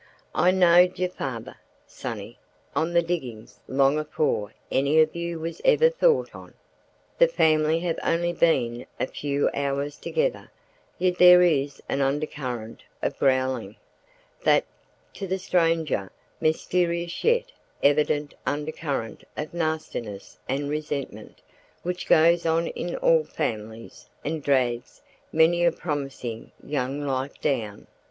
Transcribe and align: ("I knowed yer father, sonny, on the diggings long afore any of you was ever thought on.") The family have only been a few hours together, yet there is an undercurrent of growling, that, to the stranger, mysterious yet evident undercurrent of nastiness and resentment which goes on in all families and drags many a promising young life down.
("I 0.33 0.49
knowed 0.49 0.97
yer 0.97 1.09
father, 1.09 1.57
sonny, 1.85 2.39
on 2.75 2.93
the 2.93 3.03
diggings 3.03 3.59
long 3.67 3.99
afore 3.99 4.51
any 4.71 4.99
of 4.99 5.15
you 5.15 5.39
was 5.39 5.61
ever 5.63 5.91
thought 5.91 6.33
on.") 6.33 6.55
The 7.19 7.27
family 7.27 7.81
have 7.81 7.99
only 8.01 8.33
been 8.33 8.87
a 8.99 9.05
few 9.05 9.47
hours 9.53 9.97
together, 9.97 10.49
yet 10.97 11.19
there 11.19 11.43
is 11.43 11.83
an 11.87 12.01
undercurrent 12.01 12.81
of 13.03 13.19
growling, 13.19 13.75
that, 14.43 14.65
to 15.13 15.27
the 15.27 15.37
stranger, 15.37 16.11
mysterious 16.39 17.23
yet 17.23 17.51
evident 17.83 18.33
undercurrent 18.43 19.23
of 19.37 19.53
nastiness 19.53 20.39
and 20.49 20.67
resentment 20.67 21.43
which 21.83 22.07
goes 22.07 22.43
on 22.47 22.65
in 22.69 22.95
all 22.95 23.23
families 23.23 24.09
and 24.25 24.41
drags 24.41 25.03
many 25.31 25.63
a 25.63 25.71
promising 25.71 26.51
young 26.63 27.05
life 27.05 27.39
down. 27.39 27.85